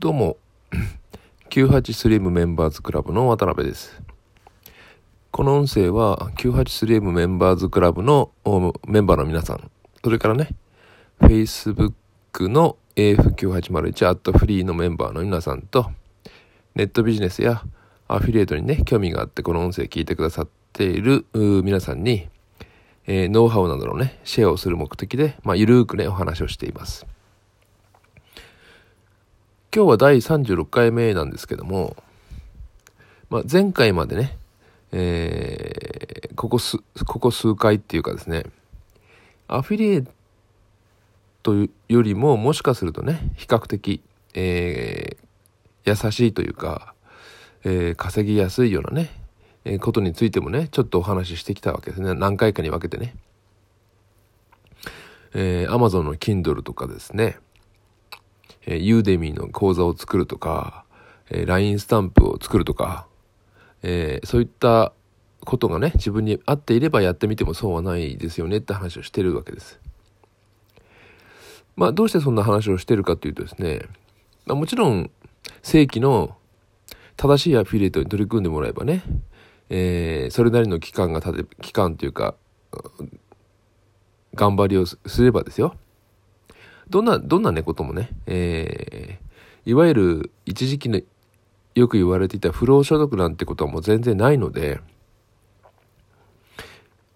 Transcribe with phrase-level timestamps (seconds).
[0.00, 0.36] どうも、
[1.50, 4.00] 98スリムメンバーズクラブの渡辺です。
[5.32, 8.30] この音声は98スリムメンバーズクラブの
[8.86, 9.70] メンバーの皆さん、
[10.04, 10.50] それからね、
[11.20, 11.92] Facebook
[12.46, 15.90] の AF9801 アットフリーのメンバーの皆さんと、
[16.76, 17.64] ネットビジネスや
[18.06, 22.28] アフィリエイトにね、興味があってこの音声聞いてくださっている皆さんに、
[23.08, 27.04] えー、ノウハウなどのね、シェアをする目的で、まあ、ゆるーくね、お話をしています。
[29.74, 31.94] 今日は第36回目なんですけども、
[33.28, 34.38] まあ、前回までね、
[34.92, 38.44] えー、ここ数、ここ数回っていうかですね、
[39.46, 40.04] アフィリエイ
[41.42, 41.54] ト
[41.88, 44.00] よりももしかするとね、比較的、
[44.32, 46.94] えー、優しいというか、
[47.62, 49.10] えー、稼ぎやすいようなね、
[49.66, 52.14] えー、ことについてもね、ちょっとお話ししてきたわけですね。
[52.14, 53.14] 何回かに分けてね。
[55.34, 57.38] えー、Amazon の Kindle とかですね、
[58.70, 60.84] えー、ユーデミーの講座を作るとか、
[61.30, 63.06] えー、LINE スタンプを作るとか、
[63.82, 64.92] えー、そういった
[65.40, 69.80] ことがね、自分に合っていればやってみても損はないですよねって話をしてるわけです。
[71.76, 73.80] まあ、どうしてそんな話をしてるかというとですね、
[74.44, 75.10] まあ、もちろん、
[75.62, 76.36] 正規の
[77.16, 79.02] 正しいアフィリエイトに取り組んでもらえばね、
[79.70, 82.34] えー、それなりの期間がたて、期間というか、
[84.34, 85.74] 頑張りをすればですよ。
[86.90, 91.00] どんな、どんなね、こともね、えー、いわゆる一時期の
[91.74, 94.80] よく言われていた不労所得なんてことはもう全然ないので、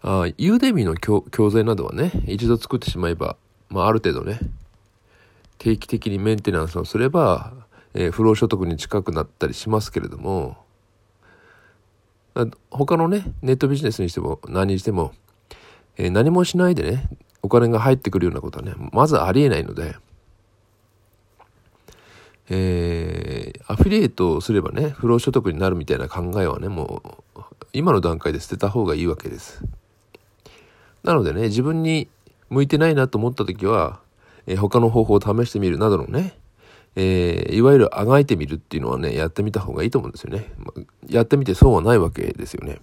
[0.03, 3.37] あユーデミーの教教材などはね、一度作ってしまえば、
[3.69, 4.41] まあ、ある程度ね、
[5.59, 7.53] 定期的にメンテナンスをすれば、
[7.95, 10.56] えー、不労所得に近くなったりしますけれども、
[12.70, 15.12] 他のね、ネットビジネスにしても何にしても、
[15.97, 17.09] えー、何もしないでね、
[17.42, 19.96] お金が入ってくるようなことはね、まずありえないので、
[22.48, 27.02] えー、アフィリエイトをすればね、不労所得になるみたいな考えはね、も
[27.34, 27.40] う、
[27.72, 29.62] 今の段階で捨てた方がいいわけです。
[31.02, 32.08] なのでね、自分に
[32.50, 34.00] 向いてないなと思った時は、
[34.47, 36.36] えー、他の方法を試してみるなどのね、
[36.94, 40.52] えー、いわゆるあがいてみるっていうのはね、やってみた方がいいと思うんですよね。
[40.58, 42.81] まあ、やってみて損はないわけですよね。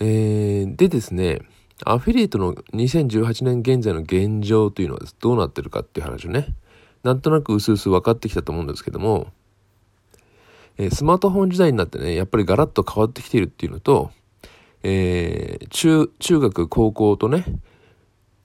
[0.00, 1.40] えー、でですね、
[1.84, 6.54] アフィリエイトの2018年現在の現状というのはどうなってるかっていう話をね、
[7.02, 9.28] なんとなく薄々分かってきたと思うんですけども、
[10.78, 14.10] えー、スマートフォン時代になってね、やっぱりガラッと変わってきているっていうのと、
[14.82, 17.44] えー、中、中学、高校とね、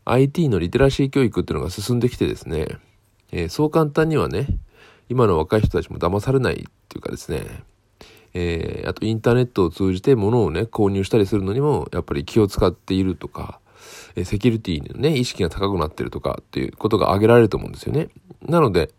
[0.05, 2.67] IT のリテラシー教育っていうのが進んできてですね、
[3.31, 4.47] えー、そう簡単にはね、
[5.09, 7.41] 今の若い人たちも騙されないっていうかですね、
[8.33, 13.59] えー、あとインターネットを通じて物をね、購入したりするのにも、やっぱり気を使っているとか、
[14.15, 18.09] えセキュリティのね、意識が高くなってるとかっていうことが挙げられると思うんですよね。
[18.41, 18.91] なので、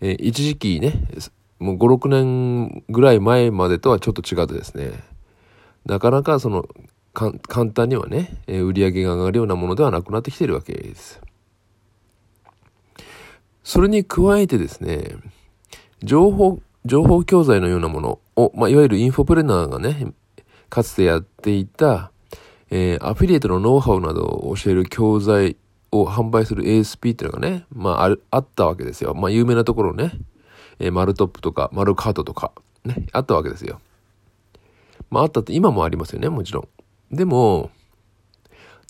[0.00, 0.92] えー、一時期ね、
[1.58, 4.92] もう5、6年ぐらい前までとはちょっと違ってですね、
[5.86, 6.66] なかなかその、
[7.12, 11.20] 簡単にはね、え、売り上げが上がるようなものではなくなってきてるわけです。
[13.62, 15.16] それに加えてですね、
[16.02, 20.12] 情報情報教材のようなものを、まあ、いわゆるインフォプレナーがね、
[20.68, 22.10] かつてやっていた、
[22.70, 25.56] えー、アフィリエイトのノウハウなどを教える教材
[25.92, 29.14] を販売する ASP っていうのがね、まあ、あ、ったわけですよ。
[29.14, 30.12] まあ、有名なところね、
[30.78, 32.52] えー、マルトップとか、マルカートとか、
[32.84, 33.80] ね、あったわけですよ。
[35.10, 36.68] まあ、あったって今もありますよね、もちろ
[37.12, 37.16] ん。
[37.16, 37.70] でも、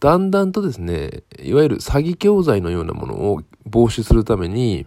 [0.00, 4.86] だんだんとですね、いわゆる詐欺教材のようなものを防止するために、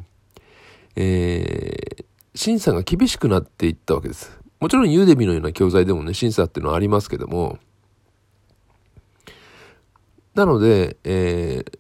[0.96, 4.40] えー、審査が厳しくなっていったわけです。
[4.60, 7.60] もちろんユーデミのような教材でもね、審査っていうのはありますけども、
[10.34, 11.80] なので、えー、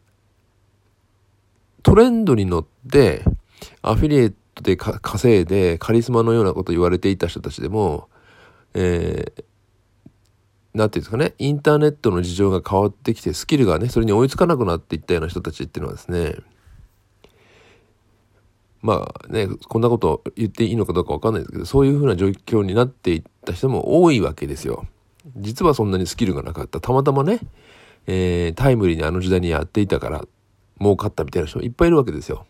[1.84, 3.24] トレンドに乗って、
[3.82, 8.10] アフィリエイトで稼いで、カリスマのようなこと言われていた人たちでも、
[8.74, 9.44] えー、
[10.74, 16.36] なんていうんですかね、インターネットの事情が変わってきて、スキルがね、それに追いつかなくなっていったような人たちっていうのはですね、
[18.86, 24.86] まあね、こんなこと言っていいのかどうかわかんないですけど、そういうふうな状況になっていった人も多いわけですよ。
[25.38, 26.80] 実はそんなにスキルがなかった。
[26.80, 27.40] たまたまね、
[28.06, 30.24] えー、タイムリーにあの時代にやっていたから
[30.80, 32.46] 儲かったみたいな人もいっぱいいるわけですよ。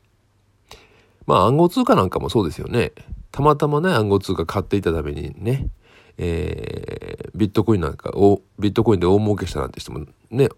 [1.26, 2.92] まあ暗号通貨なんかもそうですよね。
[3.32, 5.70] たまたまね、暗号通貨買っていたためにね、
[6.18, 10.50] えー、ビットコインなんかを、ビットコインで大儲けしたなんて人もね、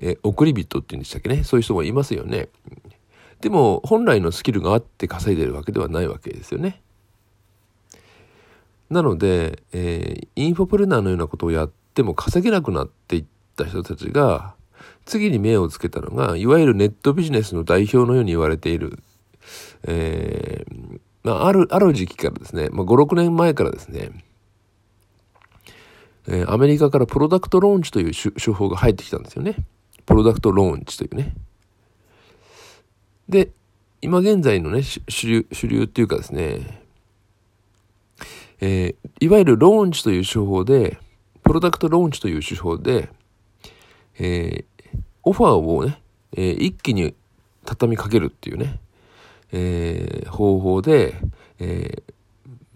[0.00, 1.44] えー、送りビットって言うんでしたっけね。
[1.44, 2.48] そういう人もいますよね。
[3.42, 6.80] でも本来のスキルがあって稼いでるわけではないわけですよね。
[8.88, 13.24] なので、えー、インフォプレナーのようなことをやっても稼げなくなっていっ
[13.56, 14.54] た人たちが
[15.04, 19.02] 次に目をつけたのがいわゆるネットビジネスの代表のように言われている
[19.84, 24.10] えー、まあ、ある、ある時期からですね、まあ、5、6年前からですね、
[26.28, 29.56] えー、アメリカからプロダクトローンチという手法が入ってきたんですよね。
[30.06, 31.34] プロダクトローンチというね。
[33.32, 33.50] で、
[34.02, 36.82] 今現在のね、主流、主流っていうかですね、
[38.60, 40.98] えー、いわゆるローンチという手法で、
[41.42, 43.08] プロダクトローンチという手法で、
[44.18, 46.02] えー、オファーをね、
[46.36, 47.14] えー、一気に
[47.64, 48.78] 畳みかけるっていうね、
[49.50, 51.14] えー、方法で、
[51.58, 52.12] えー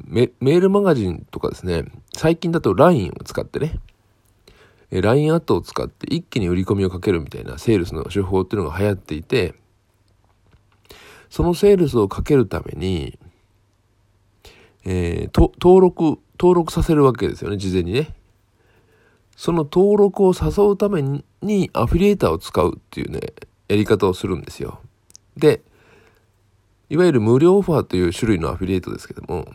[0.06, 3.78] メ、メールマガジンとかですね、最近だと LINE を使ってね、
[4.90, 9.54] え LINE アットを使って一気に売り込みをかけるみたいなセールスの手法っていうのが流行っていて、
[11.36, 13.18] そのセールスをかけるために、
[14.86, 18.14] えー、登録、登録させるわけですよね、事前にね。
[19.36, 23.20] その登録を誘うためにアフィリエーターを使うっていうね、
[23.68, 24.80] やり方をするんですよ。
[25.36, 25.60] で、
[26.88, 29.46] いわゆる無料オファーという種類のアフィリエイトですけども、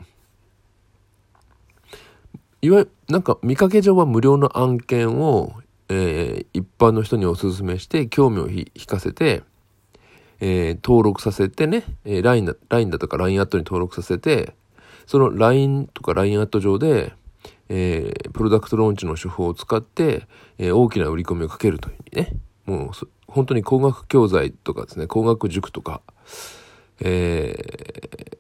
[2.61, 5.53] いわゆる、なんか見かけ上は無料の案件を、
[5.89, 9.41] えー、一般の人にお勧めして興味を引かせて、
[10.41, 14.53] えー、登録させてね、えー、LINE だ、LINE だとか LINE アットに登録させて、
[15.05, 17.13] その LINE とか LINE アット上で、
[17.69, 20.27] えー、プロダクトローンチの手法を使って、
[20.57, 22.33] えー、大きな売り込みをかけるというね、
[22.65, 26.01] もう本当に工学教材とかですね、工学塾とか、
[26.99, 28.37] えー、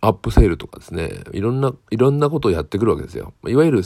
[0.00, 3.32] アップセールとかですね、いろんな、いろんなことをやってくるわけですよ。
[3.46, 3.82] いわゆる、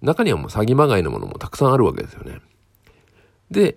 [0.00, 2.40] 中にはもう詐欺まがいのものもたくさんあるわけですよね。
[3.50, 3.76] で、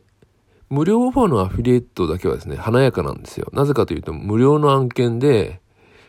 [0.69, 3.50] 無料オファーのアフィリエイトだけはですね、華やかなんですよ。
[3.53, 5.62] なぜかというと、無料の案件で、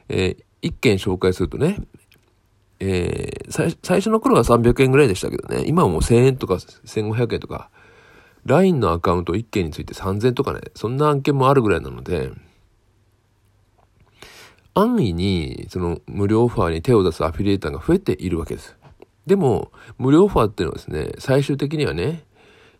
[0.08, 1.76] えー、一件紹介するとね、
[2.80, 7.70] えー、最最初の頃は300円ぐらいでしたけどね、今はもう1000円とか1500円とか、
[8.44, 12.30] LINE のアカウント1件について3000とかね、そんな案件もあるぐらいなので、
[14.74, 18.76] 安易にその無料オファーに手を出すアフィリエイターが増えているわけです。
[19.26, 22.24] でも、無料オファーっていうのはですね、最終的にはね、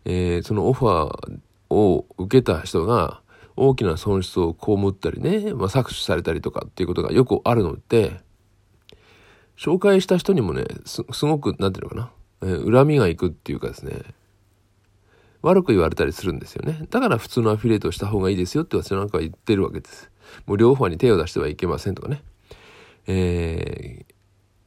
[0.05, 1.39] えー、そのオファー
[1.69, 3.21] を受けた人が
[3.55, 8.19] 大きな損失を被ったりね、まあ、搾取されたりとかっていうことがよくあるので、
[9.57, 12.11] 紹介した人にもね、す、ごく、なんていうのかな、
[12.43, 13.93] えー、恨みがいくっていうかですね、
[15.41, 16.85] 悪く言われたりするんですよね。
[16.89, 20.11] だから普通のアフィリエイトをした方がいいですよって私なんかは言ってるわけです。
[20.45, 22.21] 無料オファーに手を出してはいけませんとかね。
[23.07, 24.05] え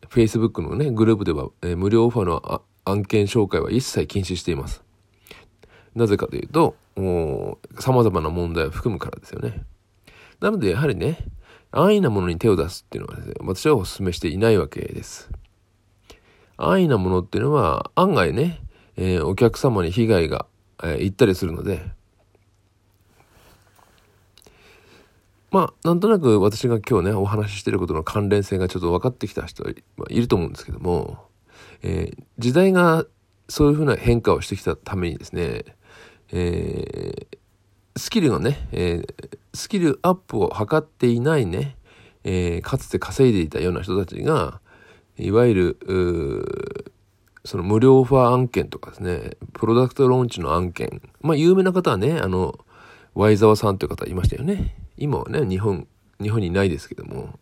[0.03, 4.83] ー、Facebook のね、グループでは、えー、無料オファーの案件紹介は一切禁止しています。
[5.95, 6.77] なぜかというと、
[7.79, 9.65] 様々な問題を含むからですよね。
[10.41, 11.19] なので、やはりね、
[11.73, 15.31] 安易なものに手を出すっていうのはですね、私はお勧めしていないわけです。
[16.57, 18.61] 安易なものっていうのは、案外ね、
[18.97, 20.47] えー、お客様に被害が、
[20.83, 21.81] えー、行ったりするので、
[25.51, 29.71] まあ、なんとなく私が今日ね、お話ししてることの関連性がちょっと分かってきた人は
[30.09, 31.27] いると思うんですけども、
[31.83, 33.05] えー、時代が
[33.49, 35.65] そういうふうな変化をしてきたためにですね、
[36.33, 37.39] えー、
[37.97, 41.77] スキルのね、えー、スキルアップを図っていないね、
[42.25, 44.61] えー、かつて稼いでいたような人たちが、
[45.19, 46.93] いわゆる、
[47.45, 52.59] その無料オファー案件とかですね、プロダクトローンチの案件、まあ有名な方はね、あの、
[53.15, 54.77] ワイザワさんという方いましたよね。
[54.97, 55.87] 今はね、日本、
[56.21, 57.39] 日本にいないですけども、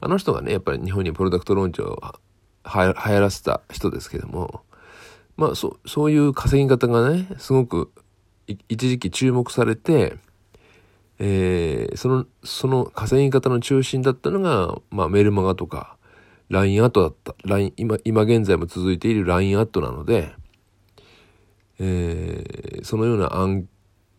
[0.00, 2.00] あの人がね、やっぱり日本にプロダクトローンチを
[2.64, 4.62] 流行らせた人ですけども、
[5.36, 7.90] まあそ、そういう稼ぎ方がね、すごく
[8.46, 10.16] 一時期注目されて、
[11.18, 15.96] えー、その、その稼ぎ方の中心だったのが、まあ、メルマガとか、
[16.50, 17.34] LINE アットだった。
[17.44, 20.34] LINE、今、今現在も続いている LINE アットなので、
[21.78, 23.68] えー、そのような案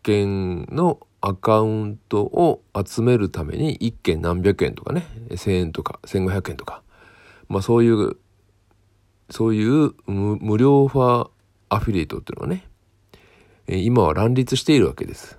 [0.02, 6.82] 件のアカウントを集めるために1件何百円とかね、1000円とか1500円とか、
[7.48, 8.16] まあそういう、
[9.30, 11.30] そういう無料ファー
[11.68, 12.64] アフィリエイトっていうのがね、
[13.68, 15.38] 今は乱立しているわけです。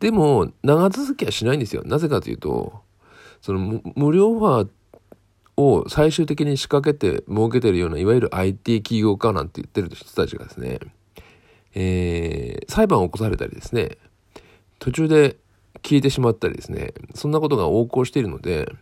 [0.00, 1.82] でも、長続きはしないんですよ。
[1.84, 2.80] なぜかというと、
[3.42, 4.70] その無料オファー
[5.56, 10.78] を最終的に仕掛けて儲けてるような、いわゆる IT 企業家なんて言ってる人たちがですね、
[11.74, 13.98] えー、裁判を起こされたりですね、
[14.78, 15.36] 途中で
[15.82, 18.72] 消えてしまったりですね、そんなことが横行しているので、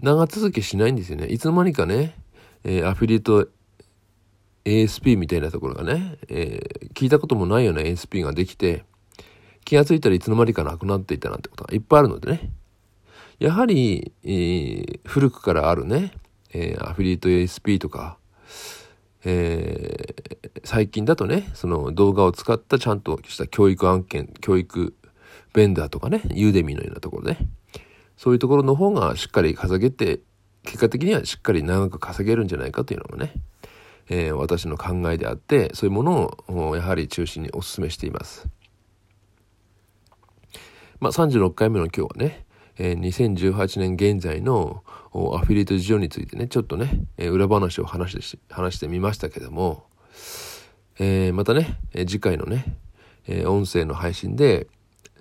[0.00, 1.26] 長続きしないんですよね。
[1.26, 2.16] いつの間にかね、
[2.64, 3.48] えー、アフィリエイト
[4.64, 8.84] ASP みたいなところがね、えー、聞いたこともないような ASP ができて、
[9.64, 12.50] 気がついたらいつの間にかなくなっていたなんてことがいっぱいあるのでね。
[13.38, 16.12] やはり、えー、古くからあるね、
[16.52, 18.18] えー、アフィリエイト ASP とか、
[19.24, 24.94] えー、最近だとね、その動画を使ったちゃんとした教育案件、教育
[25.52, 27.38] ベンダーとかね、ユーデミーのようなところね。
[28.16, 30.20] そういうところの方がしっかり稼げて、
[30.64, 33.34] 結果的にはしっかり長く稼げるんじゃないかというのがね、
[34.08, 38.48] えー、私の考えであって、そういうものをやはり中心にお勧めしています。
[41.00, 42.46] まあ、36回目の今日はね、
[42.76, 44.82] えー、2018年現在の
[45.12, 49.84] アフィリエイト事情についてね、ちょっとね、えー、裏話を話して話してみましたけども、
[50.98, 52.76] えー、またね、え次回のね、
[53.26, 54.66] え音声の配信で、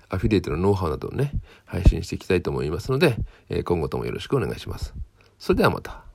[0.10, 1.32] アフィリエイトのノウハウなどをね、
[1.66, 3.18] 配信していきたいと思いますので、
[3.50, 4.94] え今後ともよろしくお願いします。
[5.40, 6.13] それではまた。